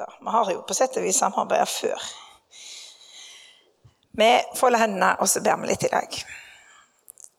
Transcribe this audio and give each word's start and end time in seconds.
etter. 0.00 0.18
Vi 0.20 0.30
har 0.30 0.52
jo 0.52 0.62
på 0.66 0.74
sett 0.74 0.96
og 0.96 1.04
vis 1.04 1.18
samarbeida 1.20 1.66
før. 1.68 2.04
Vi 4.12 4.30
folder 4.56 4.78
hendene, 4.78 5.16
og 5.20 5.28
så 5.28 5.40
ber 5.40 5.60
vi 5.60 5.70
litt 5.70 5.84
i 5.84 5.92
dag. 5.92 6.20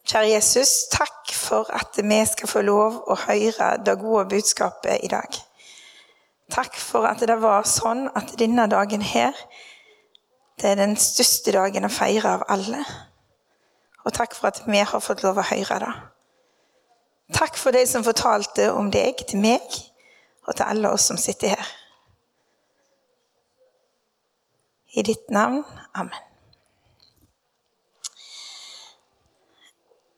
Kjære 0.08 0.32
Jesus, 0.34 0.88
takk 0.92 1.34
for 1.36 1.70
at 1.74 1.98
vi 1.98 2.20
skal 2.26 2.50
få 2.50 2.62
lov 2.66 3.04
å 3.08 3.18
høre 3.28 3.76
det 3.86 4.00
gode 4.02 4.26
budskapet 4.32 5.04
i 5.04 5.12
dag. 5.12 5.30
Takk 6.52 6.76
for 6.76 7.08
at 7.08 7.22
det 7.22 7.38
var 7.40 7.68
sånn 7.70 8.10
at 8.16 8.34
denne 8.40 8.68
dagen 8.68 9.02
her, 9.02 9.36
det 10.60 10.74
er 10.74 10.82
den 10.82 10.98
største 11.00 11.54
dagen 11.56 11.88
å 11.88 11.92
feire 11.92 12.36
av 12.38 12.48
alle. 12.52 12.82
Og 14.06 14.14
takk 14.14 14.34
for 14.36 14.50
at 14.50 14.64
vi 14.66 14.82
har 14.82 15.04
fått 15.04 15.24
lov 15.24 15.40
å 15.40 15.48
høre 15.48 15.80
det. 15.84 15.94
Takk 17.32 17.56
for 17.56 17.72
de 17.72 17.86
som 17.88 18.04
fortalte 18.04 18.72
om 18.74 18.90
deg 18.92 19.22
til 19.30 19.40
meg, 19.40 19.64
og 20.48 20.58
til 20.58 20.66
alle 20.66 20.92
oss 20.92 21.06
som 21.08 21.20
sitter 21.22 21.54
her. 21.54 21.70
I 24.94 25.02
ditt 25.02 25.30
navn. 25.30 25.64
Amen. 25.94 26.20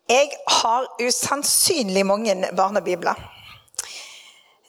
Jeg 0.09 0.29
har 0.47 0.87
usannsynlig 1.01 2.05
mange 2.05 2.35
barnebibler. 2.57 3.13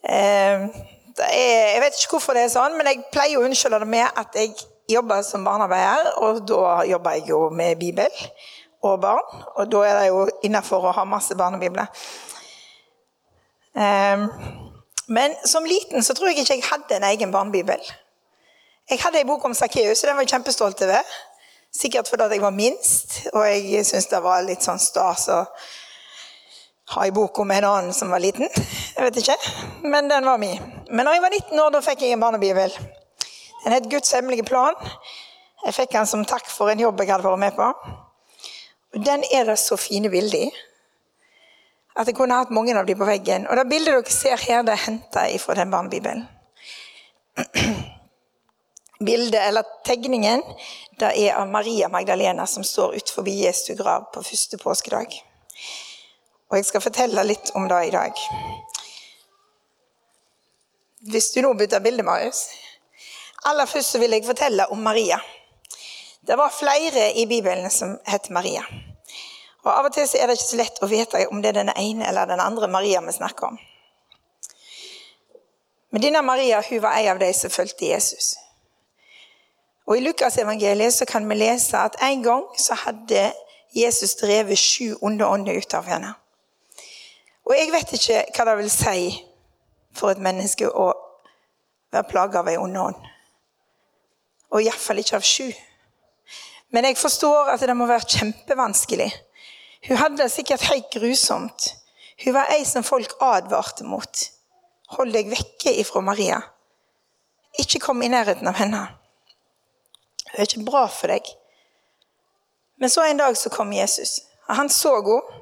Eh, 0.09 0.60
er, 1.18 1.72
jeg 1.72 1.80
vet 1.80 1.96
ikke 1.98 2.16
hvorfor 2.16 2.36
det 2.36 2.45
er 2.45 2.52
sånn, 2.52 2.76
men 2.78 2.88
jeg 2.90 3.06
pleier 3.12 3.40
å 3.40 3.46
unnskylde 3.48 3.80
det 3.82 3.88
med 3.88 4.20
at 4.20 4.36
jeg 4.38 4.52
jobber 4.90 5.24
som 5.24 5.45
barnearbeider, 5.46 6.12
og 6.23 6.45
da 6.48 6.84
jobber 6.88 7.16
jeg 7.16 7.28
jo 7.32 7.40
med 7.50 7.80
Bibel 7.80 8.20
og 8.84 9.00
barn. 9.00 9.42
Og 9.56 9.73
da 9.73 9.82
er 9.88 9.98
det 10.00 10.06
jo 10.10 10.24
innafor 10.45 10.90
å 10.90 10.95
ha 10.96 11.06
masse 11.09 11.36
barnebibler. 11.38 11.88
Eh, 13.74 14.28
men 15.09 15.36
som 15.45 15.66
liten 15.68 16.04
så 16.04 16.14
tror 16.16 16.30
jeg 16.30 16.45
ikke 16.45 16.59
jeg 16.59 16.68
hadde 16.70 16.98
en 17.00 17.10
egen 17.10 17.32
barnebibel. 17.32 17.80
Jeg 18.91 19.01
hadde 19.01 19.23
en 19.23 19.27
bok 19.27 19.45
om 19.48 19.55
Sakkeus, 19.56 20.02
og 20.02 20.09
den 20.09 20.16
var 20.16 20.27
jeg 20.27 20.34
kjempestolt 20.34 20.82
over. 20.85 21.13
Sikkert 21.74 22.09
fordi 22.09 22.37
jeg 22.37 22.43
var 22.43 22.52
minst, 22.52 23.15
og 23.32 23.46
jeg 23.49 23.87
syntes 23.87 24.10
det 24.10 24.21
var 24.23 24.45
litt 24.45 24.63
sånn 24.63 24.79
stas 24.79 25.24
å 25.32 25.38
ha 26.93 27.07
en 27.07 27.15
bok 27.16 27.38
om 27.41 27.51
en 27.51 27.65
annen 27.65 27.96
som 27.96 28.13
var 28.13 28.21
liten. 28.21 28.45
Jeg 28.45 29.07
vet 29.07 29.23
ikke, 29.23 29.37
men 29.88 30.10
den 30.13 30.29
var 30.29 30.37
min. 30.38 30.60
Men 30.91 31.09
når 31.09 31.16
jeg 31.16 31.24
var 31.24 31.37
19 31.38 31.63
år, 31.65 31.73
da 31.73 31.80
fikk 31.87 32.04
jeg 32.04 32.15
en 32.15 32.26
barnebibel. 32.26 32.76
Den 33.65 33.73
het 33.73 33.88
Guds 33.91 34.13
hemmelige 34.13 34.45
plan. 34.45 34.76
Jeg 35.65 35.79
fikk 35.79 35.96
den 35.96 36.07
som 36.07 36.26
takk 36.29 36.45
for 36.52 36.69
en 36.69 36.85
jobb 36.85 37.01
jeg 37.01 37.15
hadde 37.15 37.24
vært 37.24 37.41
med 37.41 37.57
på. 37.57 37.71
Og 38.95 39.07
Den 39.09 39.24
er 39.32 39.48
det 39.48 39.57
så 39.59 39.80
fine 39.80 40.13
bilder 40.13 40.45
i. 40.45 40.52
At 41.96 42.07
jeg 42.07 42.19
kunne 42.19 42.37
hatt 42.37 42.52
mange 42.52 42.76
av 42.76 42.85
dem 42.87 43.01
på 43.01 43.09
veggen. 43.09 43.48
Og 43.48 43.57
det 43.57 43.66
bildet 43.71 43.96
dere 43.96 44.13
ser 44.13 44.37
her, 44.45 44.63
det 44.63 44.76
er 44.76 44.85
henta 44.85 45.26
fra 45.41 45.57
den 45.57 45.73
barnebibelen. 45.73 46.29
Bildet, 49.05 49.41
eller 49.41 49.66
tegningen, 49.85 50.43
det 50.99 51.10
er 51.27 51.37
av 51.37 51.49
Maria 51.49 51.88
Magdalena 51.88 52.47
som 52.47 52.65
står 52.65 52.97
utenfor 52.97 53.29
Jesu 53.29 53.74
grav 53.79 54.10
på 54.15 54.23
første 54.23 54.59
påskedag. 54.59 55.16
Og 56.51 56.57
jeg 56.59 56.69
skal 56.69 56.85
fortelle 56.85 57.27
litt 57.27 57.51
om 57.59 57.69
det 57.69 57.80
i 57.88 57.93
dag. 57.95 58.21
Hvis 61.10 61.32
du 61.35 61.43
nå 61.45 61.52
bytter 61.59 61.82
bilde, 61.85 62.05
Marius. 62.07 62.47
Aller 63.45 63.69
først 63.69 63.99
vil 64.00 64.15
jeg 64.16 64.25
fortelle 64.25 64.69
om 64.72 64.81
Maria. 64.81 65.19
Det 66.27 66.38
var 66.41 66.55
flere 66.55 67.10
i 67.21 67.27
Bibelen 67.27 67.71
som 67.71 67.99
het 68.09 68.31
Maria. 68.31 68.62
Og 69.65 69.72
Av 69.72 69.88
og 69.88 69.93
til 69.93 70.09
er 70.16 70.28
det 70.28 70.38
ikke 70.38 70.47
så 70.47 70.60
lett 70.60 70.81
å 70.81 70.88
vite 70.88 71.27
om 71.32 71.43
det 71.43 71.53
er 71.53 71.60
den 71.60 71.72
ene 71.77 72.09
eller 72.09 72.28
den 72.28 72.41
andre 72.41 72.69
Maria 72.69 73.00
vi 73.05 73.12
snakker 73.12 73.50
om. 73.50 73.59
Men 75.93 76.03
denne 76.03 76.22
Maria 76.22 76.62
hun 76.69 76.82
var 76.82 76.97
en 76.99 77.12
av 77.12 77.21
de 77.21 77.32
som 77.37 77.53
fulgte 77.53 77.87
Jesus. 77.87 78.34
Og 79.87 79.99
I 79.99 80.04
Lukasevangeliet 80.04 80.94
så 80.94 81.04
kan 81.04 81.28
vi 81.28 81.37
lese 81.37 81.77
at 81.78 81.97
en 82.03 82.22
gang 82.22 82.44
så 82.59 82.77
hadde 82.87 83.32
Jesus 83.75 84.15
drevet 84.15 84.59
sju 84.59 84.94
onde 85.03 85.26
ånder 85.26 85.58
ut 85.58 85.75
av 85.75 85.88
henne. 85.91 86.14
Og 87.44 87.56
jeg 87.58 87.72
vet 87.75 87.92
ikke 87.98 88.22
hva 88.36 88.47
det 88.48 88.56
vil 88.62 88.70
si 88.72 89.00
for 89.94 90.14
et 90.14 90.22
menneske 90.22 90.69
å 90.70 90.88
være 91.92 92.08
plaga 92.08 92.41
av 92.41 92.48
ei 92.48 92.56
ond 92.58 92.78
ånd. 92.81 93.10
Og 94.54 94.62
iallfall 94.62 95.03
ikke 95.03 95.19
av 95.19 95.26
sju. 95.26 95.50
Men 96.72 96.88
jeg 96.88 96.98
forstår 96.98 97.53
at 97.53 97.62
det 97.62 97.76
må 97.76 97.87
være 97.87 98.08
kjempevanskelig. 98.16 99.10
Hun 99.88 100.00
hadde 100.00 100.22
det 100.22 100.32
sikkert 100.32 100.64
helt 100.70 100.88
grusomt. 100.94 101.75
Hun 102.25 102.34
var 102.34 102.50
ei 102.54 102.64
som 102.64 102.87
folk 102.87 103.12
advarte 103.20 103.84
mot. 103.84 104.25
Hold 104.97 105.12
deg 105.12 105.28
vekke 105.31 105.75
ifra 105.82 106.00
Maria. 106.00 106.41
Ikke 107.60 107.82
kom 107.82 108.03
i 108.03 108.10
nærheten 108.10 108.48
av 108.48 108.56
henne. 108.58 108.87
Det 110.34 110.42
er 110.42 110.48
ikke 110.48 110.66
bra 110.66 110.86
for 110.90 111.12
deg. 111.14 111.28
Men 112.82 112.90
så 112.90 113.04
en 113.06 113.20
dag 113.20 113.36
så 113.38 113.52
kom 113.54 113.72
Jesus. 113.72 114.18
Han 114.50 114.68
så 114.68 114.96
henne. 114.98 115.40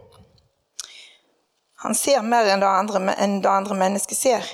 Han 1.83 1.97
ser 1.99 2.21
mer 2.23 2.47
enn 2.47 2.61
det 2.63 2.69
andre, 2.69 3.01
enn 3.19 3.41
det 3.43 3.51
andre 3.51 3.75
mennesket 3.75 4.19
ser. 4.19 4.51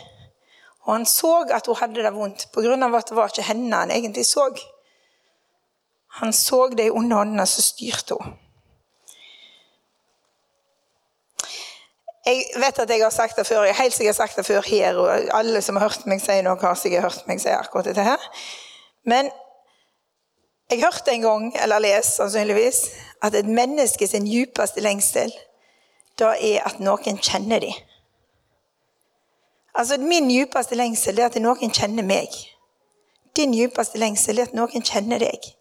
Og 0.87 0.95
han 0.95 1.07
så 1.07 1.33
at 1.53 1.67
hun 1.67 1.77
hadde 1.77 2.05
det 2.07 2.15
vondt 2.15 2.47
pga. 2.55 2.73
at 2.73 3.09
det 3.09 3.17
var 3.17 3.29
ikke 3.29 3.51
henne 3.51 3.77
han 3.77 3.91
egentlig 3.91 4.27
så. 4.27 4.47
Han 6.23 6.33
så 6.33 6.69
de 6.69 6.91
onde 6.91 7.17
åndene 7.17 7.47
som 7.47 7.63
styrte 7.63 8.17
henne. 8.23 8.39
Jeg 12.29 12.45
vet 12.61 12.79
at 12.79 12.91
jeg 12.91 13.01
har 13.01 13.11
sagt 13.11 13.37
det 13.37 13.47
før, 13.47 13.63
jeg 13.65 13.77
helt 13.77 13.95
sikkert 13.95 14.17
sagt 14.17 14.37
det 14.37 14.47
før 14.47 14.61
her, 14.61 14.97
og 15.01 15.09
alle 15.33 15.63
som 15.63 15.77
har 15.77 15.89
hørt 15.89 16.07
meg 16.07 16.21
si 16.21 16.35
noe, 16.45 16.61
har 16.61 16.75
sikkert 16.77 17.07
hørt 17.07 17.29
meg 17.29 17.41
si 17.41 17.49
akkurat 17.49 17.89
dette 17.89 18.05
her. 18.05 18.27
Men 19.09 19.31
jeg 20.71 20.85
hørte 20.85 21.13
en 21.13 21.23
gang, 21.23 21.45
eller 21.63 21.81
leste 21.81 22.19
sannsynligvis, 22.19 22.83
at 23.23 23.35
et 23.35 23.47
menneske 23.49 24.07
sin 24.07 24.27
djupeste 24.29 24.81
lengsel 24.85 25.33
da 26.19 26.35
er 26.35 26.67
at 26.67 26.81
noen 26.83 27.19
kjenner 27.23 27.63
dem. 27.63 27.75
Altså, 29.79 29.97
Min 30.03 30.29
djupeste 30.29 30.75
lengsel 30.75 31.19
er 31.19 31.31
at 31.31 31.39
noen 31.41 31.71
kjenner 31.71 32.03
meg. 32.03 32.35
Din 33.37 33.55
djupeste 33.55 33.99
lengsel 33.99 34.39
er 34.39 34.49
at 34.51 34.57
noen 34.59 34.83
kjenner 34.83 35.23
deg. 35.23 35.53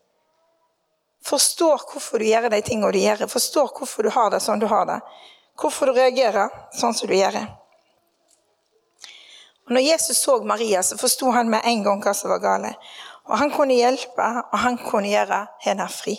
Forstår 1.27 1.83
hvorfor 1.91 2.19
du 2.19 2.25
gjør 2.25 2.49
de 2.49 2.61
tingene 2.65 2.91
du 2.91 2.99
gjør. 2.99 3.27
Forstår 3.29 3.71
hvorfor 3.77 4.03
du 4.03 4.09
har 4.15 4.31
det 4.33 4.41
sånn 4.41 4.59
du 4.63 4.67
har 4.71 4.87
det. 4.89 4.99
Hvorfor 5.59 5.89
du 5.89 5.97
reagerer 5.97 6.49
sånn 6.79 6.95
som 6.97 7.09
du 7.09 7.15
gjør. 7.17 7.37
Og 9.67 9.75
når 9.75 9.83
Jesus 9.83 10.21
så 10.23 10.37
Maria, 10.47 10.81
så 10.83 10.97
forsto 10.97 11.29
han 11.35 11.49
med 11.51 11.65
en 11.67 11.83
gang 11.83 12.01
hva 12.01 12.13
som 12.15 12.31
var 12.31 12.39
galt. 12.39 12.89
Og 13.27 13.37
han 13.37 13.51
kunne 13.51 13.75
hjelpe, 13.75 14.27
og 14.51 14.57
han 14.63 14.77
kunne 14.79 15.11
gjøre 15.11 15.43
henne 15.65 15.87
fri. 15.91 16.15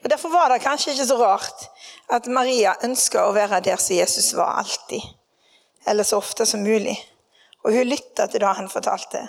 Og 0.00 0.08
Derfor 0.08 0.32
var 0.32 0.48
det 0.48 0.62
kanskje 0.64 0.94
ikke 0.94 1.06
så 1.10 1.18
rart 1.20 1.66
at 2.08 2.28
Maria 2.32 2.72
ønska 2.84 3.26
å 3.26 3.34
være 3.36 3.60
der 3.64 3.76
som 3.76 3.96
Jesus 3.96 4.32
var 4.36 4.62
alltid. 4.62 5.04
Eller 5.88 6.04
så 6.08 6.20
ofte 6.20 6.46
som 6.48 6.64
mulig. 6.64 6.96
Og 7.64 7.74
hun 7.76 7.88
lytta 7.88 8.26
til 8.26 8.40
det 8.40 8.54
han 8.56 8.70
fortalte. 8.72 9.26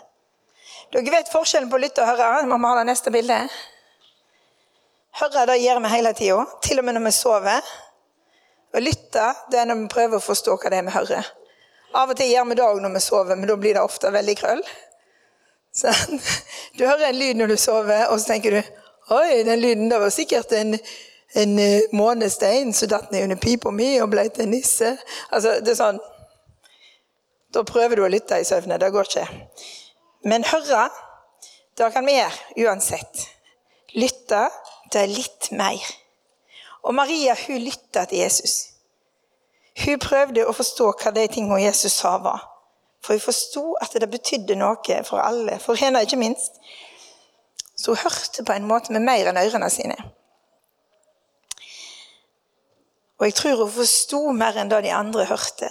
Dere 0.91 1.11
vet 1.11 1.31
forskjellen 1.31 1.69
på 1.71 1.77
å 1.79 1.83
lytte 1.83 2.03
og 2.03 2.11
høre? 2.13 2.43
Vi 2.43 2.51
må 2.51 2.71
ha 2.71 2.79
det 2.79 2.87
neste 2.87 3.11
bildet. 3.11 3.51
Høre 5.19 5.45
det 5.49 5.59
gjør 5.59 5.81
vi 5.83 5.91
hele 5.91 6.13
tida, 6.15 6.45
til 6.63 6.79
og 6.79 6.87
med 6.87 6.95
når 6.95 7.05
vi 7.09 7.13
sover. 7.15 7.71
Å 8.71 8.79
lytte 8.79 9.25
det 9.51 9.59
er 9.59 9.67
når 9.67 9.81
vi 9.81 9.91
prøver 9.91 10.19
å 10.19 10.23
forstå 10.23 10.55
hva 10.55 10.71
det 10.71 10.79
er 10.79 10.87
vi 10.87 10.95
hører. 10.95 11.31
Av 11.99 12.11
og 12.11 12.15
til 12.15 12.31
gjør 12.31 12.47
vi 12.47 12.55
det 12.55 12.63
òg 12.63 12.79
når 12.79 12.95
vi 12.95 13.03
sover, 13.03 13.35
men 13.35 13.49
da 13.49 13.57
blir 13.59 13.75
det 13.75 13.83
ofte 13.83 14.11
veldig 14.15 14.37
krøll. 14.39 14.63
Sånn. 15.75 16.19
Du 16.77 16.85
hører 16.87 17.09
en 17.09 17.19
lyd 17.19 17.39
når 17.39 17.51
du 17.51 17.57
sover, 17.59 18.07
og 18.11 18.19
så 18.19 18.33
tenker 18.33 18.55
du 18.55 18.61
Oi, 19.11 19.41
den 19.43 19.59
lyden 19.59 19.89
det 19.91 19.97
var 19.99 20.11
sikkert 20.13 20.53
en, 20.55 20.77
en 21.35 21.57
eh, 21.59 21.89
månestein 21.91 22.71
som 22.73 22.87
datt 22.91 23.11
ned 23.11 23.25
under 23.25 23.39
pipa 23.41 23.71
mi 23.75 23.89
og 23.99 24.11
ble 24.13 24.23
til 24.29 24.45
en 24.45 24.53
nisse. 24.55 24.93
Altså, 25.35 25.57
det 25.59 25.73
er 25.73 25.79
sånn 25.79 25.99
Da 27.51 27.65
prøver 27.67 27.99
du 27.99 28.05
å 28.05 28.11
lytte 28.11 28.39
i 28.39 28.47
søvne. 28.47 28.79
Det 28.79 28.91
går 28.93 29.09
ikke. 29.09 29.25
Men 30.23 30.47
høre, 30.47 30.85
det 31.75 31.89
kan 31.91 32.07
vi 32.07 32.15
gjøre 32.15 32.67
uansett. 32.69 33.25
Lytte, 33.97 34.45
er 34.95 35.11
litt 35.11 35.49
mer. 35.55 35.83
Og 36.83 36.95
Maria 36.95 37.35
hun 37.45 37.61
lytta 37.63 38.05
til 38.07 38.23
Jesus. 38.23 38.55
Hun 39.83 39.99
prøvde 40.03 40.47
å 40.47 40.55
forstå 40.55 40.89
hva 41.01 41.13
de 41.15 41.27
tingene 41.31 41.61
Jesus 41.63 41.95
sa, 41.99 42.17
var. 42.23 42.50
For 43.01 43.17
hun 43.17 43.23
forsto 43.23 43.63
at 43.81 43.93
det 43.97 44.09
betydde 44.11 44.55
noe 44.59 45.01
for 45.07 45.21
alle, 45.23 45.57
for 45.59 45.79
henne 45.79 46.03
ikke 46.05 46.19
minst. 46.21 46.59
Så 47.75 47.91
hun 47.91 48.03
hørte 48.03 48.45
på 48.45 48.53
en 48.53 48.67
måte 48.69 48.93
med 48.93 49.05
mer 49.05 49.31
enn 49.31 49.39
ørene 49.41 49.69
sine. 49.73 49.97
Og 53.19 53.27
jeg 53.27 53.37
tror 53.37 53.63
hun 53.63 53.73
forsto 53.73 54.21
mer 54.33 54.57
enn 54.57 54.69
det 54.69 54.83
de 54.85 54.93
andre 54.93 55.25
hørte. 55.29 55.69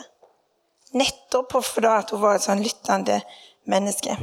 Nettopp 0.95 1.55
fordi 1.67 1.95
hun 2.11 2.23
var 2.23 2.39
et 2.39 2.47
sånn 2.47 2.63
lyttende 2.63 3.21
menneske. 3.71 4.17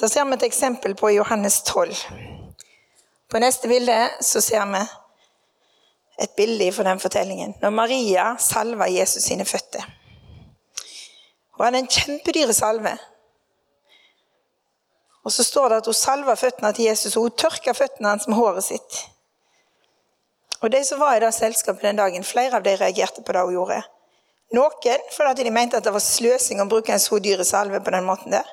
Da 0.00 0.08
ser 0.08 0.24
vi 0.24 0.36
et 0.38 0.48
eksempel 0.48 0.94
på 0.96 1.12
Johannes 1.12 1.60
12. 1.68 1.96
På 3.28 3.40
neste 3.40 3.68
bilde 3.68 3.96
så 4.20 4.40
ser 4.44 4.64
vi 4.72 4.80
et 6.24 6.36
bilde 6.36 6.70
fra 6.72 6.84
den 6.88 7.00
fortellingen. 7.00 7.54
Når 7.60 7.70
Maria 7.70 8.24
salva 8.38 8.88
Jesus 8.88 9.24
sine 9.24 9.44
føtter. 9.44 9.84
Hun 11.56 11.66
hadde 11.66 11.82
en 11.82 11.90
kjempedyr 11.90 12.52
salve. 12.56 12.94
Og 15.22 15.32
så 15.32 15.44
står 15.46 15.68
det 15.68 15.80
at 15.82 15.88
hun 15.90 15.96
salva 15.96 16.34
føttene 16.38 16.72
til 16.74 16.88
Jesus, 16.88 17.16
og 17.16 17.28
hun 17.28 17.36
tørka 17.38 17.74
føttene 17.76 18.14
hans 18.14 18.28
med 18.28 18.38
håret 18.38 18.66
sitt. 18.66 19.02
Og 20.62 20.70
de 20.70 20.80
som 20.86 21.00
var 21.02 21.16
i 21.16 21.22
det 21.22 21.32
selskapet 21.34 21.82
den 21.82 21.98
dagen, 21.98 22.24
flere 22.24 22.58
av 22.58 22.64
dem 22.66 22.78
reagerte 22.78 23.22
på 23.22 23.34
det 23.34 23.44
hun 23.46 23.56
gjorde. 23.56 23.82
Noen 24.52 25.06
fordi 25.16 25.46
de 25.46 25.50
mente 25.54 25.78
at 25.78 25.84
det 25.84 25.94
var 25.94 26.04
sløsing 26.04 26.60
å 26.60 26.68
bruke 26.68 26.92
en 26.92 27.00
så 27.00 27.18
dyr 27.22 27.40
salve 27.46 27.80
på 27.80 27.94
den 27.94 28.04
måten 28.04 28.34
der. 28.34 28.48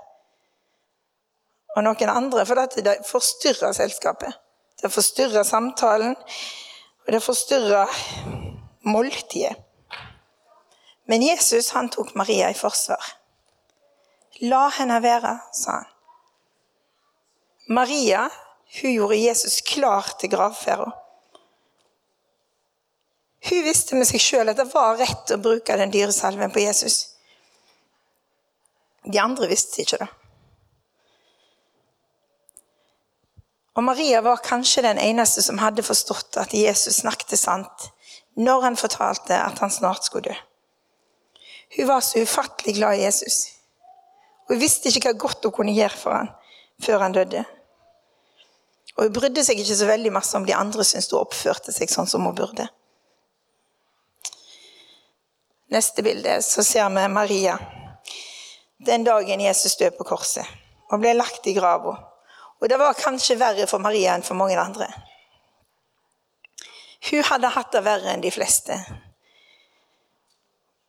Og 1.75 1.84
noen 1.86 2.12
andre 2.12 2.46
fordi 2.48 2.84
det 2.86 3.01
forstyrra 3.07 3.74
selskapet. 3.75 4.31
Det 4.80 4.92
forstyrra 4.92 5.44
samtalen, 5.44 6.16
og 6.16 7.12
det 7.12 7.19
forstyrra 7.24 7.84
måltidet. 8.88 9.57
Men 11.09 11.25
Jesus 11.25 11.71
han 11.73 11.89
tok 11.89 12.13
Maria 12.13 12.51
i 12.53 12.57
forsvar. 12.57 13.01
La 14.45 14.67
henne 14.77 15.00
være, 15.01 15.31
sa 15.57 15.79
han. 15.79 15.88
Maria 17.69 18.27
hun 18.79 18.94
gjorde 18.94 19.17
Jesus 19.17 19.61
klar 19.65 20.06
til 20.21 20.29
gravferda. 20.29 20.91
Hun 23.50 23.63
visste 23.65 23.97
med 23.97 24.06
seg 24.06 24.21
sjøl 24.21 24.51
at 24.51 24.59
det 24.59 24.67
var 24.69 25.00
rett 25.00 25.33
å 25.33 25.39
bruke 25.41 25.77
den 25.79 25.94
dyre 25.94 26.13
salven 26.13 26.53
på 26.53 26.61
Jesus. 26.61 27.00
De 29.05 29.17
andre 29.21 29.50
visste 29.50 29.81
ikke 29.81 30.01
det. 30.03 30.09
Og 33.79 33.85
Maria 33.88 34.21
var 34.21 34.44
kanskje 34.44 34.83
den 34.85 35.00
eneste 35.01 35.41
som 35.45 35.62
hadde 35.63 35.85
forstått 35.88 36.38
at 36.41 36.53
Jesus 36.53 37.00
snakket 37.01 37.39
sant 37.39 37.89
når 38.38 38.67
han 38.67 38.77
fortalte 38.77 39.38
at 39.39 39.62
han 39.63 39.73
snart 39.73 40.05
skulle 40.05 40.29
dø. 40.29 40.38
Hun 41.77 41.88
var 41.88 42.01
så 42.01 42.21
ufattelig 42.24 42.75
glad 42.75 42.98
i 42.98 43.04
Jesus. 43.04 43.48
Hun 44.50 44.60
visste 44.60 44.89
ikke 44.89 45.12
hva 45.12 45.21
godt 45.27 45.45
hun 45.45 45.54
kunne 45.54 45.75
gjøre 45.75 45.98
for 45.98 46.18
ham 46.18 46.30
før 46.81 47.04
han 47.06 47.16
døde. 47.16 47.44
Og 48.98 49.06
Hun 49.06 49.13
brydde 49.13 49.44
seg 49.45 49.60
ikke 49.62 49.77
så 49.77 49.88
veldig 49.88 50.12
masse 50.12 50.38
om 50.38 50.45
de 50.48 50.56
andre 50.56 50.83
syntes 50.83 51.12
hun 51.12 51.21
oppførte 51.21 51.71
seg 51.75 51.92
sånn 51.92 52.10
som 52.10 52.25
hun 52.25 52.36
burde. 52.36 52.66
Neste 55.69 56.01
bilde 56.04 56.39
så 56.42 56.66
ser 56.66 56.89
vi 56.89 57.06
Maria 57.13 57.60
den 58.80 59.04
dagen 59.04 59.44
Jesus 59.44 59.75
døde 59.77 59.98
på 59.98 60.07
korset 60.07 60.48
og 60.89 61.04
ble 61.04 61.13
lagt 61.13 61.45
i 61.48 61.54
grava. 61.54 61.94
Og 62.60 62.68
det 62.72 62.80
var 62.80 62.98
kanskje 62.98 63.38
verre 63.39 63.68
for 63.69 63.83
Maria 63.83 64.15
enn 64.15 64.25
for 64.25 64.39
mange 64.39 64.57
andre. 64.60 64.88
Hun 67.10 67.24
hadde 67.24 67.51
hatt 67.56 67.72
det 67.75 67.83
verre 67.86 68.12
enn 68.13 68.24
de 68.24 68.31
fleste. 68.33 68.75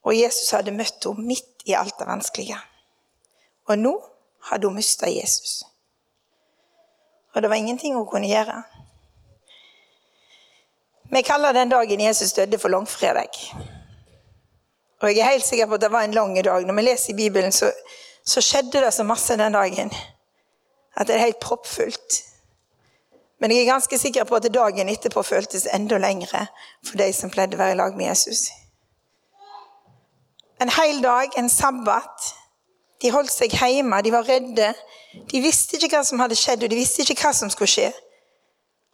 Og 0.04 0.16
Jesus 0.16 0.50
hadde 0.50 0.72
møtt 0.72 1.04
henne 1.04 1.26
midt 1.26 1.66
i 1.68 1.76
alt 1.76 1.98
det 1.98 2.08
vanskelige. 2.08 2.58
Og 3.68 3.78
nå 3.78 3.94
hadde 4.50 4.66
hun 4.66 4.78
mista 4.78 5.10
Jesus. 5.10 5.62
Og 7.34 7.42
det 7.42 7.50
var 7.50 7.56
ingenting 7.56 7.94
hun 7.94 8.06
kunne 8.08 8.30
gjøre. 8.30 8.62
Vi 11.10 11.22
kaller 11.22 11.52
den 11.52 11.68
dagen 11.68 12.00
Jesus 12.00 12.32
døde, 12.32 12.58
for 12.58 12.68
langfredag. 12.68 13.28
Og 15.00 15.16
jeg 15.16 15.18
er 15.18 15.30
helt 15.30 15.46
sikker 15.46 15.66
på 15.66 15.74
at 15.74 15.80
det 15.80 15.92
var 15.92 16.02
en 16.04 16.14
lang 16.14 16.44
dag. 16.44 16.66
Når 16.66 16.74
vi 16.74 16.82
leser 16.82 17.12
i 17.12 17.16
Bibelen, 17.16 17.52
så, 17.52 17.72
så 18.26 18.40
skjedde 18.40 18.84
det 18.84 18.94
så 18.94 19.02
masse 19.02 19.36
den 19.36 19.52
dagen 19.52 19.90
at 20.96 21.06
det 21.06 21.14
er 21.14 21.24
helt 21.24 21.40
proppfullt. 21.40 22.22
Men 23.40 23.50
jeg 23.50 23.62
er 23.62 23.72
ganske 23.72 23.98
sikker 23.98 24.24
på 24.24 24.36
at 24.36 24.54
dagen 24.54 24.88
etterpå 24.88 25.22
føltes 25.22 25.66
enda 25.74 25.98
lengre 25.98 26.46
for 26.86 27.00
de 27.00 27.12
som 27.16 27.30
pleide 27.32 27.56
å 27.56 27.62
være 27.62 27.72
i 27.72 27.78
lag 27.80 27.96
med 27.96 28.10
Jesus. 28.10 28.50
En 30.60 30.70
hel 30.70 31.00
dag, 31.00 31.34
en 31.34 31.48
sabbat. 31.48 32.34
De 33.00 33.12
holdt 33.12 33.32
seg 33.32 33.54
hjemme, 33.56 34.02
de 34.04 34.12
var 34.12 34.26
redde. 34.28 34.74
De 35.32 35.40
visste 35.40 35.78
ikke 35.78 35.94
hva 35.94 36.02
som 36.04 36.20
hadde 36.20 36.36
skjedd, 36.36 36.66
og 36.66 36.72
de 36.72 36.76
visste 36.76 37.00
ikke 37.04 37.16
hva 37.22 37.32
som 37.36 37.52
skulle 37.52 37.70
skje. 37.72 37.88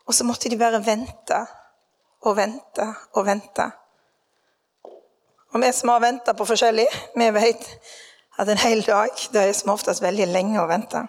Og 0.07 0.15
så 0.15 0.25
måtte 0.25 0.51
de 0.53 0.59
bare 0.61 0.79
vente 0.87 1.41
og 2.23 2.37
vente 2.39 2.87
og 3.19 3.27
vente. 3.27 3.67
Og 5.55 5.63
vi 5.63 5.73
som 5.75 5.91
har 5.91 6.05
venta 6.05 6.37
på 6.39 6.47
forskjellig, 6.47 6.87
vi 7.17 7.29
vet 7.35 7.69
at 8.39 8.49
en 8.49 8.63
hel 8.63 8.83
dag 8.87 9.27
det 9.33 9.43
er 9.43 9.55
som 9.57 9.75
oftest 9.75 10.05
veldig 10.05 10.31
lenge 10.31 10.63
å 10.63 10.71
vente. 10.71 11.03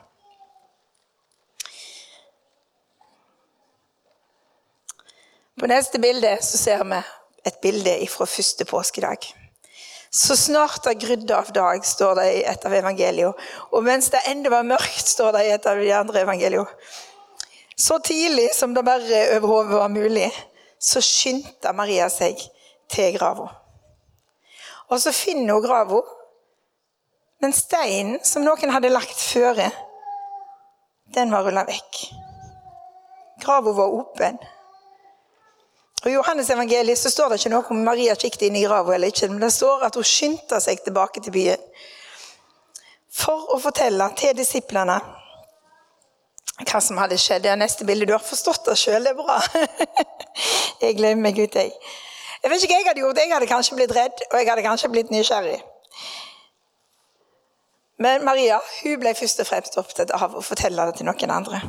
På 5.57 5.69
neste 5.69 5.99
bilde 6.01 6.37
så 6.45 6.57
ser 6.57 6.85
vi 6.85 7.01
et 7.45 7.61
bilde 7.61 7.99
fra 8.09 8.25
første 8.29 8.65
påskedag. 8.65 9.35
Så 10.09 10.37
snart 10.39 10.83
det 10.83 10.93
grudde 11.01 11.35
av 11.35 11.51
dag, 11.53 11.85
står 11.85 12.15
det 12.15 12.27
i 12.33 12.43
et 12.47 12.65
av 12.65 12.73
evangeliene. 12.73 13.33
Og 13.75 13.83
mens 13.83 14.09
det 14.13 14.23
ennå 14.29 14.51
var 14.53 14.67
mørkt, 14.67 15.07
står 15.07 15.35
det 15.35 15.45
i 15.45 15.53
et 15.55 15.67
av 15.67 15.79
de 15.79 15.91
andre 15.93 16.23
evangeliene. 16.23 16.67
Så 17.77 17.99
tidlig 18.01 18.49
som 18.57 18.73
det 18.73 18.81
bare 18.87 19.23
over 19.35 19.47
hodet 19.47 19.77
var 19.77 19.91
mulig, 19.93 20.31
så 20.81 21.01
skyndte 21.03 21.73
Maria 21.77 22.07
seg 22.09 22.39
til 22.89 23.17
grava. 23.17 23.51
Og 24.89 25.01
så 25.03 25.11
finner 25.13 25.53
hun 25.53 25.65
grava, 25.65 26.01
men 27.43 27.53
steinen 27.53 28.23
som 28.25 28.45
noen 28.45 28.73
hadde 28.73 28.89
lagt 28.89 29.19
føre, 29.19 29.69
den 31.13 31.31
var 31.31 31.45
rulla 31.45 31.67
vekk. 31.67 31.99
Grava 33.43 33.73
var 33.77 33.93
åpen. 33.93 34.39
I 36.05 36.13
Johannes 36.13 36.49
evangeliet 36.53 36.99
så 36.99 37.09
står 37.09 37.33
det 37.33 37.39
ikke 37.41 37.51
noe 37.55 37.73
om 37.73 37.79
Maria 37.83 38.15
kikket 38.15 38.47
inn 38.47 38.57
i 38.59 38.65
grava 38.67 38.93
eller 38.95 39.09
ikke, 39.09 39.31
men 39.31 39.41
det 39.41 39.49
står 39.55 39.87
at 39.87 39.95
hun 39.97 40.05
skyndte 40.05 40.59
seg 40.61 40.83
tilbake 40.85 41.23
til 41.25 41.33
byen 41.33 41.63
for 43.17 43.55
å 43.55 43.57
fortelle 43.61 44.05
til 44.19 44.35
disiplene 44.37 44.97
hva 46.57 46.81
som 46.81 46.97
hadde 47.01 47.17
skjedd. 47.21 47.43
Det 47.45 47.51
er 47.53 47.59
neste 47.59 47.85
bilde. 47.85 48.07
Du 48.09 48.13
har 48.15 48.23
forstått 48.23 48.65
det 48.69 48.77
sjøl, 48.77 49.05
det 49.05 49.13
er 49.13 49.17
bra. 49.17 49.37
jeg 50.83 50.97
glemmer 50.97 51.29
meg 51.29 51.41
ut, 51.41 51.57
jeg. 51.57 51.73
Jeg 52.43 52.51
vet 52.51 52.63
ikke 52.63 52.73
hva 52.73 52.79
jeg 52.81 52.89
hadde 52.89 53.03
gjort. 53.03 53.21
Jeg 53.21 53.33
hadde 53.33 53.49
kanskje 53.49 53.77
blitt 53.77 53.95
redd, 53.97 54.23
og 54.29 54.37
jeg 54.39 54.49
hadde 54.49 54.65
kanskje 54.65 54.91
blitt 54.93 55.13
nysgjerrig. 55.13 55.57
Men 58.01 58.25
Maria 58.25 58.59
hun 58.83 58.99
ble 59.01 59.13
først 59.17 59.41
og 59.41 59.49
fremst 59.49 59.77
opptatt 59.81 60.13
av 60.13 60.37
å 60.37 60.45
fortelle 60.45 60.85
det 60.89 60.99
til 60.99 61.09
noen 61.09 61.33
andre. 61.33 61.61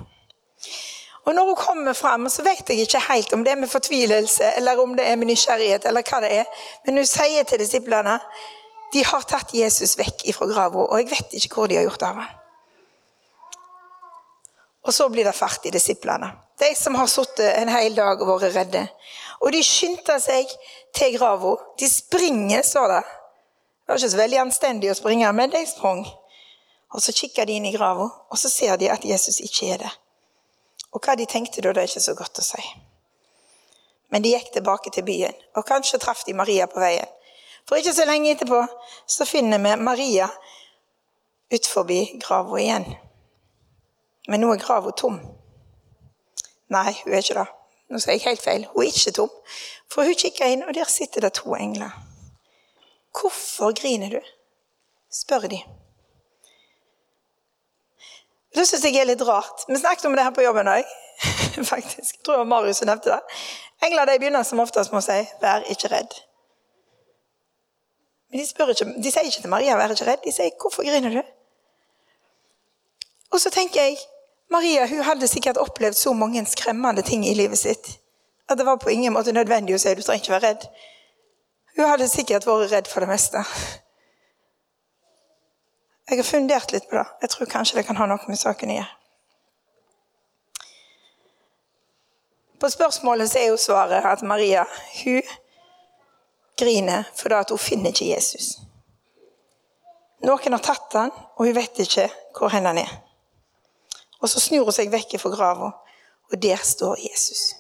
Og 1.29 1.35
når 1.37 1.45
hun 1.45 1.57
kommer 1.61 1.93
fram, 1.93 2.29
så 2.33 2.43
vet 2.43 2.71
jeg 2.71 2.87
ikke 2.87 3.03
helt 3.05 3.33
om 3.37 3.43
det 3.45 3.53
er 3.53 3.61
med 3.61 3.69
fortvilelse 3.69 4.55
eller 4.57 4.81
om 4.81 4.95
det 4.97 5.05
er 5.05 5.17
med 5.21 5.29
nysgjerrighet. 5.29 5.85
eller 5.85 6.03
hva 6.03 6.23
det 6.25 6.31
er. 6.41 6.47
Men 6.87 6.97
hun 7.03 7.07
sier 7.07 7.45
til 7.45 7.61
disiplene 7.61 8.17
de 8.93 9.03
har 9.05 9.27
tatt 9.29 9.53
Jesus 9.53 9.99
vekk 9.99 10.25
ifra 10.33 10.47
grava, 10.49 10.87
og 10.87 11.01
jeg 11.03 11.11
vet 11.11 11.35
ikke 11.37 11.59
hvor 11.59 11.69
de 11.69 11.77
har 11.77 11.85
gjort 11.85 12.07
av 12.09 12.23
ham. 12.23 12.31
Og 14.89 14.95
så 14.97 15.09
blir 15.13 15.29
det 15.29 15.37
fart 15.37 15.67
i 15.69 15.73
disiplene. 15.75 16.31
De 16.57 16.71
som 16.77 16.97
har 16.97 17.11
sittet 17.13 17.59
en 17.59 17.69
hel 17.69 17.93
dag 17.93 18.23
og 18.25 18.41
vært 18.41 18.57
redde. 18.57 18.87
Og 19.45 19.53
de 19.53 19.61
skynder 19.63 20.17
seg 20.23 20.49
til 20.97 21.19
grava. 21.19 21.53
De 21.79 21.91
springer, 21.93 22.65
står 22.65 22.89
det. 22.95 23.03
Det 23.05 23.93
var 23.93 24.01
ikke 24.01 24.15
så 24.17 24.23
veldig 24.25 24.41
anstendig 24.47 24.91
å 24.91 24.97
springe, 24.97 25.37
men 25.37 25.53
de 25.53 25.61
sprang. 25.69 26.07
Og 26.97 27.05
så 27.05 27.13
kikker 27.13 27.45
de 27.45 27.61
inn 27.61 27.69
i 27.69 27.77
grava, 27.77 28.09
og 28.09 28.41
så 28.41 28.49
ser 28.49 28.81
de 28.81 28.89
at 28.89 29.05
Jesus 29.05 29.43
ikke 29.45 29.75
er 29.75 29.85
der. 29.85 29.99
Og 30.93 31.05
hva 31.05 31.17
de 31.19 31.27
tenkte 31.29 31.63
da, 31.65 31.73
det 31.73 31.83
er 31.83 31.91
ikke 31.91 32.05
så 32.05 32.15
godt 32.17 32.41
å 32.41 32.45
si. 32.47 32.63
Men 34.09 34.25
de 34.25 34.33
gikk 34.33 34.53
tilbake 34.55 34.93
til 34.95 35.05
byen, 35.05 35.37
og 35.57 35.67
kanskje 35.69 36.01
traff 36.01 36.25
de 36.25 36.37
Maria 36.37 36.69
på 36.71 36.81
veien. 36.81 37.09
For 37.69 37.77
ikke 37.77 37.93
så 37.93 38.07
lenge 38.09 38.33
etterpå 38.33 38.63
så 39.07 39.27
finner 39.29 39.61
vi 39.61 39.75
Maria 39.85 40.31
utfor 41.53 41.85
grava 42.23 42.61
igjen. 42.61 42.87
Men 44.29 44.41
nå 44.41 44.53
er 44.53 44.63
grava 44.63 44.93
tom. 44.97 45.21
Nei, 46.73 46.93
hun 47.05 47.13
er 47.13 47.25
ikke 47.25 47.37
det. 47.39 47.47
Nå 47.89 48.01
sier 48.01 48.17
jeg 48.17 48.25
helt 48.27 48.45
feil. 48.45 48.67
Hun 48.73 48.85
er 48.85 48.93
ikke 48.93 49.15
tom. 49.17 49.33
For 49.89 50.05
hun 50.05 50.17
kikker 50.17 50.53
inn, 50.53 50.65
og 50.65 50.75
der 50.77 50.89
sitter 50.89 51.25
det 51.25 51.35
to 51.39 51.55
engler. 51.57 51.93
Hvorfor 53.17 53.73
griner 53.77 54.19
du? 54.19 54.21
spør 55.13 55.49
de. 55.49 55.63
Det 58.59 58.67
syns 58.67 58.85
jeg 58.89 58.99
er 58.99 59.07
litt 59.07 59.23
rart. 59.23 59.63
Vi 59.69 59.79
snakket 59.79 60.09
om 60.09 60.17
det 60.19 60.25
her 60.27 60.35
på 60.35 60.43
jobben 60.43 60.67
òg. 60.67 60.95
Faktisk. 61.73 62.17
Jeg 62.17 62.25
tror 62.25 62.35
det 62.35 62.41
var 62.43 62.49
Marius 62.51 62.81
som 62.83 62.91
nevnte 62.91 63.13
det. 63.13 63.39
Engler 63.87 64.11
de 64.11 64.19
begynner 64.19 64.47
som 64.47 64.59
oftest 64.63 64.91
med 64.91 64.99
å 64.99 65.07
si 65.07 65.19
'vær 65.43 65.67
ikke 65.71 65.91
redd'. 65.93 66.17
Men 68.31 68.41
de, 68.41 68.47
ikke, 68.47 68.87
de 69.03 69.13
sier 69.13 69.29
ikke 69.31 69.45
til 69.45 69.55
Maria 69.55 69.77
'vær 69.79 69.95
ikke 69.95 70.09
redd', 70.11 70.25
de 70.25 70.33
sier 70.33 70.51
'hvorfor 70.59 70.83
griner 70.83 71.15
du'? 71.21 71.31
Og 73.31 73.41
så 73.41 73.51
tenker 73.51 73.83
jeg 73.83 73.99
Maria 74.51 74.87
hun 74.87 75.03
hadde 75.07 75.29
sikkert 75.29 75.57
opplevd 75.57 75.95
så 75.95 76.13
mange 76.13 76.47
skremmende 76.47 77.03
ting 77.03 77.27
i 77.29 77.35
livet 77.35 77.59
sitt 77.59 77.99
at 78.49 78.59
det 78.59 78.67
var 78.67 78.77
på 78.77 78.89
ingen 78.89 79.13
måte 79.13 79.33
nødvendig 79.33 79.75
å 79.75 79.79
si 79.79 79.95
'du 79.95 80.03
trenger 80.03 80.25
ikke 80.25 80.33
være 80.33 80.49
redd'. 80.49 80.69
Hun 81.77 81.89
hadde 81.89 82.09
sikkert 82.09 82.47
vært 82.47 82.73
redd 82.73 82.89
for 82.89 83.01
det 83.01 83.09
meste. 83.09 83.45
Jeg 86.09 86.19
har 86.19 86.25
fundert 86.25 86.73
litt 86.73 86.87
på 86.89 86.97
det. 86.97 87.05
Jeg 87.21 87.31
tror 87.35 87.51
kanskje 87.53 87.77
det 87.79 87.85
kan 87.87 87.99
ha 88.01 88.07
noe 88.09 88.31
med 88.31 88.41
saken 88.41 88.73
å 88.73 88.79
gjøre. 88.79 88.95
På 92.59 92.71
spørsmålet 92.73 93.31
så 93.31 93.39
er 93.39 93.51
jo 93.53 93.59
svaret 93.61 94.07
at 94.09 94.25
Maria 94.27 94.65
hun 95.03 95.21
griner 96.59 97.05
fordi 97.15 97.43
hun 97.53 97.61
finner 97.63 97.93
ikke 97.93 98.09
Jesus. 98.09 98.57
Noen 100.27 100.57
har 100.57 100.65
tatt 100.65 100.97
han, 100.99 101.13
og 101.37 101.45
hun 101.47 101.55
vet 101.55 101.79
ikke 101.85 102.09
hvor 102.35 102.51
hen 102.51 102.67
han 102.67 102.81
er. 102.81 102.91
Og 104.19 104.27
så 104.33 104.43
snur 104.43 104.67
hun 104.67 104.75
seg 104.75 104.91
vekk 104.91 105.15
fra 105.23 105.31
grava, 105.31 105.71
og 106.33 106.41
der 106.43 106.59
står 106.59 106.99
Jesus. 107.05 107.53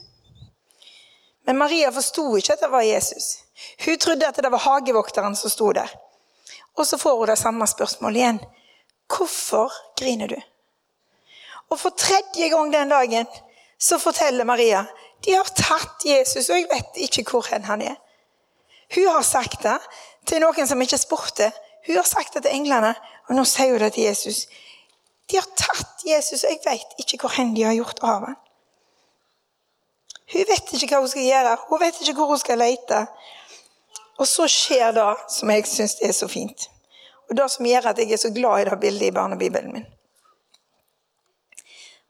Men 1.46 1.60
Maria 1.60 1.92
forsto 1.94 2.24
ikke 2.36 2.56
at 2.56 2.64
det 2.64 2.72
var 2.72 2.82
Jesus. 2.82 3.28
Hun 3.84 4.00
trodde 4.02 4.26
at 4.26 4.40
det 4.42 4.50
var 4.50 4.64
hagevokteren 4.66 5.36
som 5.38 5.52
sto 5.52 5.70
der. 5.72 5.92
Og 6.78 6.86
så 6.86 6.98
får 6.98 7.16
hun 7.18 7.28
det 7.28 7.38
samme 7.38 7.66
spørsmålet 7.66 8.20
igjen. 8.22 8.40
Hvorfor 9.10 9.72
griner 9.98 10.30
du? 10.30 10.38
Og 11.68 11.80
for 11.80 11.90
tredje 11.90 12.48
gang 12.48 12.72
den 12.72 12.92
dagen 12.92 13.26
så 13.78 13.98
forteller 13.98 14.46
Maria 14.46 14.84
de 15.26 15.34
har 15.34 15.48
tatt 15.50 16.04
Jesus, 16.06 16.46
og 16.46 16.60
jeg 16.60 16.68
vet 16.70 17.00
ikke 17.08 17.24
hvor 17.26 17.48
han 17.50 17.82
er. 17.82 17.96
Hun 18.94 19.08
har 19.10 19.24
sagt 19.26 19.62
det 19.62 19.78
til 20.26 20.40
noen 20.42 20.68
som 20.68 20.80
ikke 20.82 21.00
spurte. 21.00 21.50
Hun 21.86 21.98
har 21.98 22.06
sagt 22.06 22.34
det 22.34 22.44
til 22.44 22.54
englene, 22.54 22.94
og 23.28 23.34
nå 23.34 23.44
sier 23.48 23.74
hun 23.74 23.82
det 23.82 23.92
til 23.96 24.06
Jesus. 24.06 24.46
De 25.28 25.36
har 25.36 25.48
tatt 25.58 26.04
Jesus, 26.06 26.44
og 26.44 26.54
jeg 26.54 26.62
vet 26.64 27.02
ikke 27.02 27.18
hvor 27.24 27.34
hen 27.34 27.50
de 27.56 27.66
har 27.66 27.74
gjort 27.76 27.98
av 28.02 28.28
ham. 28.28 28.38
Hun 30.28 30.46
vet 30.48 30.72
ikke 30.76 30.92
hva 30.92 31.02
hun 31.02 31.10
skal 31.10 31.26
gjøre, 31.26 31.56
hun 31.68 31.82
vet 31.82 32.00
ikke 32.04 32.14
hvor 32.20 32.30
hun 32.32 32.40
skal 32.40 32.60
lete. 32.62 33.02
Og 34.18 34.26
så 34.26 34.48
skjer 34.50 34.92
det 34.96 35.10
som 35.30 35.50
jeg 35.50 35.66
syns 35.66 35.96
er 36.02 36.12
så 36.12 36.28
fint. 36.28 36.68
Og 37.28 37.36
det 37.36 37.46
som 37.52 37.66
gjør 37.66 37.90
at 37.90 37.98
jeg 37.98 38.12
er 38.12 38.20
så 38.20 38.30
glad 38.34 38.60
i 38.60 38.68
det 38.70 38.80
bildet 38.80 39.06
i 39.06 39.14
barnebibelen 39.14 39.72
min. 39.72 39.86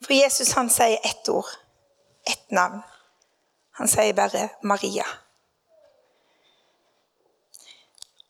For 0.05 0.15
Jesus 0.15 0.53
han 0.55 0.71
sier 0.71 1.01
ett 1.05 1.29
ord, 1.29 1.49
ett 2.27 2.51
navn. 2.51 2.81
Han 3.79 3.89
sier 3.89 4.15
bare 4.15 4.49
Maria. 4.63 5.05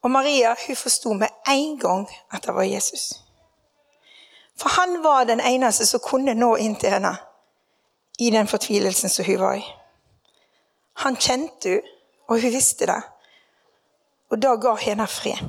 Og 0.02 0.10
Maria 0.10 0.54
hun 0.66 0.76
forsto 0.76 1.12
med 1.12 1.28
en 1.48 1.78
gang 1.78 2.08
at 2.32 2.42
det 2.46 2.54
var 2.54 2.62
Jesus. 2.62 3.12
For 4.58 4.68
han 4.68 5.02
var 5.02 5.24
den 5.24 5.40
eneste 5.40 5.86
som 5.86 6.00
kunne 6.00 6.34
nå 6.34 6.56
inn 6.56 6.74
til 6.76 6.90
henne 6.90 7.14
i 8.18 8.30
den 8.30 8.48
fortvilelsen 8.48 9.10
som 9.10 9.24
hun 9.24 9.40
var 9.40 9.60
i. 9.60 9.64
Han 11.04 11.16
kjente 11.16 11.68
henne, 11.68 11.94
og 12.28 12.40
hun 12.42 12.52
visste 12.52 12.86
det. 12.86 13.02
Og 14.28 14.42
da 14.42 14.54
ga 14.60 14.74
henne 14.80 15.06
fred. 15.08 15.40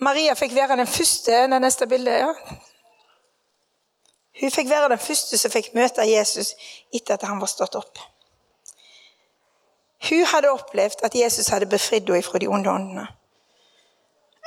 Maria 0.00 0.34
fikk 0.34 0.54
være 0.56 0.76
den 0.80 0.88
første 0.88 1.42
det 1.52 1.60
neste 1.60 1.86
bildet, 1.86 2.22
ja. 2.24 2.32
Hun 4.40 4.50
fikk 4.50 4.70
være 4.70 4.88
den 4.88 4.98
første 4.98 5.38
som 5.38 5.52
fikk 5.52 5.74
møte 5.76 6.06
Jesus 6.08 6.54
etter 6.94 7.14
at 7.14 7.26
han 7.28 7.40
var 7.40 7.50
stått 7.52 7.76
opp. 7.76 7.98
Hun 10.08 10.24
hadde 10.24 10.52
opplevd 10.54 11.04
at 11.04 11.14
Jesus 11.14 11.50
hadde 11.52 11.68
befridd 11.68 12.08
henne 12.08 12.24
fra 12.24 12.38
de 12.38 12.48
onde 12.48 12.70
åndene. 12.70 13.06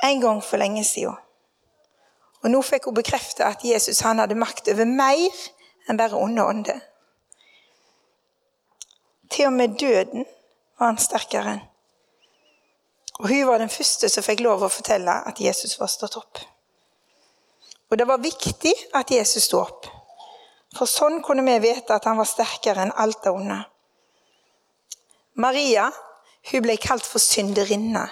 En 0.02 0.20
gang 0.20 0.42
for 0.44 0.58
lenge 0.58 0.84
siden. 0.84 1.14
Og 2.42 2.50
nå 2.50 2.60
fikk 2.62 2.90
hun 2.90 2.98
bekrefte 2.98 3.46
at 3.46 3.62
Jesus 3.64 4.02
han 4.04 4.18
hadde 4.18 4.36
makt 4.36 4.68
over 4.68 4.84
mer 4.84 5.44
enn 5.88 6.00
bare 6.00 6.18
onde 6.18 6.44
ånder. 6.44 6.80
Til 9.30 9.46
og 9.46 9.52
med 9.52 9.78
døden 9.80 10.26
var 10.78 10.90
han 10.92 11.00
sterkere 11.00 11.56
enn. 11.56 11.64
Og 13.22 13.28
hun 13.30 13.46
var 13.46 13.60
den 13.62 13.70
første 13.70 14.08
som 14.10 14.26
fikk 14.26 14.42
lov 14.42 14.64
å 14.66 14.72
fortelle 14.72 15.12
at 15.28 15.38
Jesus 15.40 15.76
var 15.78 15.90
stått 15.92 16.16
opp. 16.18 16.40
Og 17.90 17.98
det 17.98 18.08
var 18.08 18.22
viktig 18.22 18.72
at 18.98 19.12
Jesus 19.14 19.46
sto 19.46 19.60
opp. 19.62 19.86
For 20.74 20.90
sånn 20.90 21.20
kunne 21.22 21.44
vi 21.46 21.60
vite 21.68 21.94
at 21.94 22.08
han 22.08 22.18
var 22.18 22.26
sterkere 22.26 22.82
enn 22.82 22.96
alt 22.98 23.22
det 23.22 23.30
onde. 23.30 23.60
Maria 25.38 25.86
hun 26.50 26.64
ble 26.64 26.76
kalt 26.80 27.06
for 27.06 27.22
synderinne. 27.22 28.02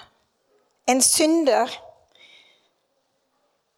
En 0.88 1.02
synder. 1.02 1.71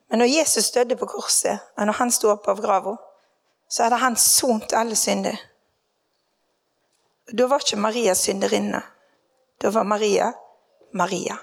Men 0.08 0.22
når 0.22 0.30
Jesus 0.30 0.70
døde 0.70 0.96
på 0.96 1.08
korset, 1.10 1.58
og 1.76 1.88
når 1.88 1.98
han 1.98 2.12
sto 2.14 2.30
opp 2.30 2.46
av 2.52 2.60
grava, 2.62 2.94
så 3.68 3.86
hadde 3.86 3.98
han 4.04 4.16
sont 4.20 4.76
alle 4.76 4.96
synder. 4.96 5.40
Da 7.32 7.46
var 7.48 7.64
ikke 7.64 7.80
Maria 7.80 8.14
synderinne. 8.14 8.82
Da 9.62 9.70
var 9.72 9.84
Maria 9.88 10.32
Maria. 10.94 11.36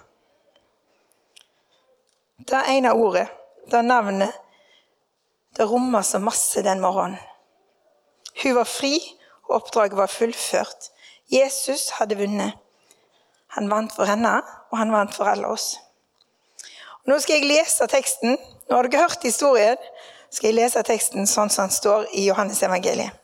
Det 2.38 2.62
ene 2.70 2.94
ordet, 2.94 3.28
det 3.72 3.82
navnet, 3.86 4.32
det 5.58 5.66
rommer 5.70 6.02
så 6.02 6.20
masse 6.20 6.64
den 6.64 6.80
morgenen. 6.80 7.20
Hun 8.44 8.56
var 8.56 8.64
fri, 8.64 8.96
og 9.44 9.56
oppdraget 9.56 9.98
var 9.98 10.08
fullført. 10.08 10.90
Jesus 11.32 11.90
hadde 11.90 12.18
vunnet. 12.18 12.54
Han 13.48 13.70
vant 13.70 13.96
for 13.96 14.08
henne, 14.08 14.42
og 14.72 14.78
han 14.78 14.92
vant 14.92 15.16
for 15.16 15.28
alle 15.28 15.48
oss. 15.48 15.76
Og 17.04 17.12
nå 17.12 17.20
skal 17.20 17.42
jeg 17.42 17.50
lese 17.52 17.88
teksten. 17.92 18.38
Nå 18.70 18.76
har 18.76 18.88
dere 18.88 19.04
hørt 19.04 19.24
historien. 19.24 19.78
skal 20.32 20.48
jeg 20.48 20.62
lese 20.62 20.84
teksten 20.88 21.28
sånn 21.28 21.50
som 21.52 21.68
den 21.68 21.76
står 21.76 22.06
i 22.16 22.24
Johannes 22.30 22.64
evangeliet. 22.64 23.21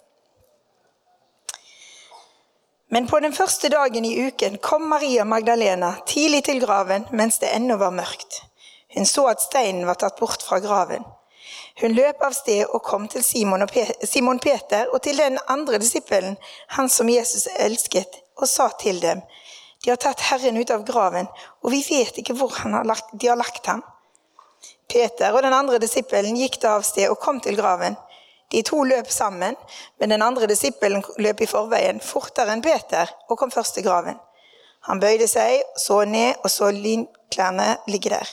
Men 2.90 3.08
på 3.08 3.20
den 3.20 3.34
første 3.36 3.70
dagen 3.70 4.06
i 4.06 4.16
uken 4.28 4.58
kom 4.64 4.86
Maria 4.88 5.26
Magdalena 5.28 5.92
tidlig 6.08 6.46
til 6.48 6.62
graven 6.64 7.04
mens 7.12 7.42
det 7.42 7.50
ennå 7.52 7.76
var 7.82 7.92
mørkt. 7.92 8.42
Hun 8.96 9.06
så 9.06 9.26
at 9.28 9.44
steinen 9.44 9.88
var 9.90 10.00
tatt 10.00 10.20
bort 10.20 10.44
fra 10.48 10.62
graven. 10.64 11.04
Hun 11.82 11.94
løp 11.94 12.24
av 12.24 12.34
sted 12.34 12.64
og 12.66 12.82
kom 12.88 13.10
til 13.12 13.24
Simon, 13.24 13.68
Simon 14.04 14.40
Peter 14.40 14.88
og 14.94 15.02
til 15.04 15.20
den 15.20 15.36
andre 15.52 15.82
disippelen, 15.84 16.38
han 16.78 16.90
som 16.90 17.10
Jesus 17.12 17.48
elsket, 17.60 18.24
og 18.38 18.48
sa 18.48 18.70
til 18.80 19.02
dem:" 19.02 19.22
De 19.84 19.92
har 19.92 20.00
tatt 20.02 20.22
Herren 20.32 20.58
ut 20.58 20.72
av 20.72 20.84
graven, 20.86 21.28
og 21.64 21.72
vi 21.72 21.84
vet 21.90 22.18
ikke 22.18 22.34
hvor 22.34 22.50
har 22.50 22.84
lagt, 22.84 23.12
de 23.14 23.28
har 23.28 23.38
lagt 23.38 23.66
ham. 23.66 23.84
Peter 24.90 25.32
og 25.36 25.44
den 25.44 25.54
andre 25.54 25.78
disippelen 25.80 26.36
gikk 26.36 26.62
da 26.62 26.78
av 26.80 26.82
sted 26.88 27.10
og 27.10 27.20
kom 27.20 27.40
til 27.40 27.56
graven. 27.56 27.96
De 28.52 28.62
to 28.64 28.84
løp 28.84 29.10
sammen, 29.12 29.56
men 30.00 30.10
den 30.10 30.24
andre 30.24 30.48
disippelen 30.48 31.04
løp 31.20 31.42
i 31.44 31.50
forveien, 31.50 32.00
fortere 32.00 32.54
enn 32.56 32.64
Peter, 32.64 33.10
og 33.28 33.40
kom 33.40 33.52
først 33.52 33.76
til 33.76 33.84
graven. 33.88 34.16
Han 34.88 35.02
bøyde 35.04 35.28
seg, 35.28 35.66
så 35.76 36.04
ned 36.08 36.40
og 36.46 36.52
så 36.52 36.72
linklærne 36.72 37.74
ligge 37.92 38.14
der. 38.14 38.30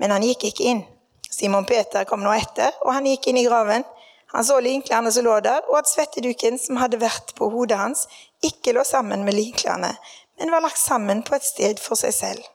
Men 0.00 0.14
han 0.14 0.24
gikk 0.24 0.48
ikke 0.48 0.68
inn. 0.72 0.82
Simon 1.30 1.68
Peter 1.68 2.08
kom 2.08 2.24
nå 2.24 2.32
etter, 2.32 2.72
og 2.80 2.94
han 2.96 3.08
gikk 3.10 3.28
inn 3.28 3.42
i 3.42 3.44
graven. 3.44 3.84
Han 4.32 4.46
så 4.46 4.56
linklærne 4.62 5.12
som 5.12 5.26
lå 5.26 5.36
der, 5.44 5.68
og 5.68 5.82
at 5.82 5.90
svetteduken 5.90 6.56
som 6.58 6.80
hadde 6.80 7.02
vært 7.02 7.34
på 7.36 7.50
hodet 7.52 7.76
hans, 7.76 8.06
ikke 8.46 8.72
lå 8.72 8.86
sammen 8.88 9.26
med 9.26 9.36
linklærne, 9.36 9.92
men 10.40 10.54
var 10.54 10.64
lagt 10.64 10.80
sammen 10.80 11.20
på 11.26 11.36
et 11.36 11.44
sted 11.44 11.82
for 11.82 12.00
seg 12.00 12.16
selv. 12.16 12.46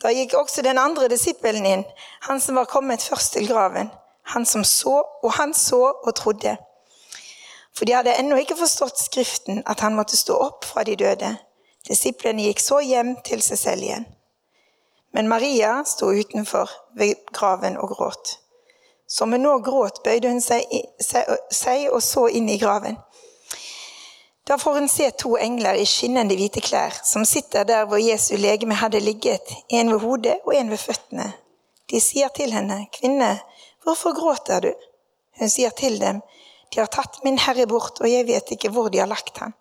Da 0.00 0.10
gikk 0.16 0.32
også 0.38 0.64
den 0.64 0.80
andre 0.80 1.12
disippelen 1.12 1.66
inn, 1.68 1.82
han 2.24 2.40
som 2.40 2.56
var 2.56 2.70
kommet 2.72 3.04
først 3.04 3.36
til 3.36 3.50
graven 3.52 3.92
han 4.22 4.46
som 4.46 4.64
så, 4.64 5.02
og 5.22 5.32
han 5.32 5.54
så 5.54 5.82
og 6.04 6.14
trodde. 6.14 6.56
For 7.76 7.84
de 7.84 7.94
hadde 7.96 8.14
ennå 8.20 8.36
ikke 8.36 8.56
forstått 8.56 9.00
Skriften, 9.00 9.62
at 9.66 9.80
han 9.80 9.96
måtte 9.96 10.16
stå 10.16 10.36
opp 10.36 10.64
fra 10.68 10.84
de 10.84 10.96
døde. 10.96 11.36
Disiplene 11.88 12.44
gikk 12.46 12.60
så 12.60 12.80
hjem 12.84 13.16
til 13.26 13.42
seg 13.42 13.58
selv 13.58 13.86
igjen. 13.86 14.06
Men 15.12 15.28
Maria 15.28 15.82
sto 15.84 16.12
utenfor 16.12 16.70
ved 16.96 17.16
graven 17.32 17.76
og 17.76 17.96
gråt. 17.96 18.36
Som 19.08 19.32
hun 19.32 19.42
nå 19.44 19.58
gråt, 19.64 20.00
bøyde 20.04 20.30
hun 20.30 20.40
seg, 20.40 20.64
seg 21.02 21.88
og 21.92 22.00
så 22.04 22.28
inn 22.32 22.48
i 22.48 22.60
graven. 22.60 22.96
Da 24.48 24.56
får 24.58 24.78
hun 24.78 24.88
se 24.88 25.10
to 25.20 25.36
engler 25.36 25.76
i 25.78 25.84
skinnende 25.86 26.34
hvite 26.34 26.62
klær, 26.64 26.96
som 27.04 27.24
sitter 27.28 27.66
der 27.68 27.84
hvor 27.86 28.00
Jesu 28.00 28.34
legeme 28.40 28.74
hadde 28.74 29.00
ligget, 29.00 29.52
en 29.70 29.92
ved 29.92 30.00
hodet 30.02 30.38
og 30.46 30.56
en 30.56 30.70
ved 30.70 30.80
føttene. 30.82 31.28
De 31.90 32.00
sier 32.00 32.32
til 32.34 32.54
henne, 32.56 32.86
kvinne, 32.94 33.36
Hvorfor 33.82 34.14
gråter 34.14 34.60
du? 34.60 34.72
Hun 35.38 35.50
sier 35.50 35.70
til 35.70 35.98
dem, 36.00 36.22
De 36.72 36.80
har 36.80 36.88
tatt 36.88 37.18
min 37.24 37.36
Herre 37.36 37.66
bort, 37.68 38.00
og 38.00 38.08
jeg 38.08 38.24
vet 38.26 38.54
ikke 38.54 38.70
hvor 38.72 38.88
de 38.88 39.02
har 39.02 39.10
lagt 39.10 39.36
ham. 39.42 39.52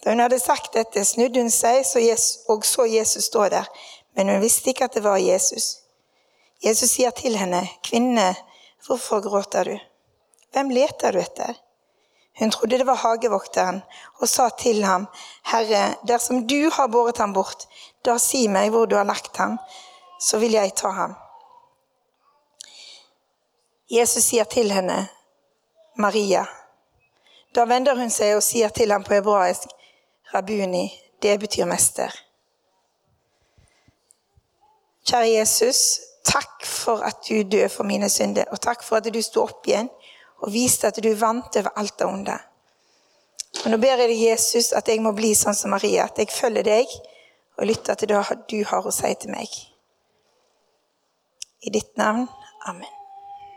Da 0.00 0.14
hun 0.14 0.22
hadde 0.22 0.38
sagt 0.40 0.72
dette, 0.72 1.04
snudde 1.04 1.42
hun 1.42 1.50
seg 1.52 1.84
og 2.48 2.64
så 2.64 2.86
Jesus 2.88 3.28
stå 3.28 3.48
der, 3.52 3.68
men 4.16 4.32
hun 4.32 4.40
visste 4.40 4.70
ikke 4.72 4.88
at 4.88 4.96
det 4.96 5.04
var 5.04 5.18
Jesus. 5.20 5.82
Jesus 6.64 6.94
sier 6.96 7.12
til 7.12 7.36
henne, 7.36 7.60
Kvinne, 7.84 8.34
hvorfor 8.86 9.20
gråter 9.20 9.68
du? 9.68 9.76
Hvem 10.52 10.70
leter 10.70 11.12
du 11.12 11.20
etter? 11.20 11.60
Hun 12.38 12.50
trodde 12.50 12.78
det 12.78 12.86
var 12.86 13.02
hagevokteren, 13.02 13.82
og 14.22 14.28
sa 14.28 14.48
til 14.48 14.84
ham, 14.86 15.08
Herre, 15.52 15.94
dersom 16.08 16.46
du 16.46 16.70
har 16.70 16.88
båret 16.88 17.18
ham 17.18 17.34
bort, 17.34 17.66
da 18.06 18.16
si 18.22 18.46
meg 18.48 18.70
hvor 18.72 18.86
du 18.86 18.96
har 18.96 19.04
lagt 19.04 19.36
ham, 19.36 19.58
så 20.20 20.38
vil 20.38 20.54
jeg 20.56 20.72
ta 20.78 20.94
ham. 20.94 21.16
Jesus 23.90 24.24
sier 24.24 24.44
til 24.44 24.70
henne, 24.70 25.08
'Maria'. 25.98 26.46
Da 27.54 27.64
vender 27.64 27.96
hun 27.96 28.10
seg 28.10 28.36
og 28.36 28.42
sier 28.42 28.68
til 28.68 28.92
ham 28.92 29.04
på 29.04 29.14
hebraisk, 29.14 29.68
'Rabuni'. 30.34 30.92
Det 31.22 31.40
betyr 31.40 31.64
mester. 31.64 32.12
Kjære 35.06 35.30
Jesus, 35.38 36.00
takk 36.24 36.66
for 36.66 36.96
at 36.96 37.16
du 37.28 37.42
døde 37.42 37.68
for 37.68 37.84
mine 37.84 38.08
synder, 38.08 38.44
og 38.52 38.60
takk 38.60 38.82
for 38.84 38.96
at 38.96 39.08
du 39.14 39.22
sto 39.22 39.42
opp 39.42 39.66
igjen 39.66 39.88
og 40.38 40.52
viste 40.52 40.86
at 40.86 41.00
du 41.02 41.14
vant 41.14 41.56
over 41.56 41.72
alt 41.76 41.98
det 41.98 42.06
onde. 42.06 42.36
Og 43.64 43.70
Nå 43.70 43.76
ber 43.76 43.96
jeg 43.96 44.08
deg, 44.12 44.20
Jesus, 44.30 44.72
at 44.72 44.88
jeg 44.88 45.00
må 45.02 45.14
bli 45.16 45.32
sånn 45.34 45.56
som 45.56 45.72
Maria, 45.74 46.04
at 46.04 46.20
jeg 46.20 46.30
følger 46.30 46.62
deg 46.68 46.92
og 47.58 47.66
lytter 47.66 47.98
til 47.98 48.12
det 48.12 48.22
du 48.52 48.60
har 48.68 48.86
å 48.86 48.94
si 48.94 49.14
til 49.18 49.34
meg. 49.34 49.58
I 51.66 51.74
ditt 51.74 51.96
navn. 51.98 52.28
Amen. 52.68 52.97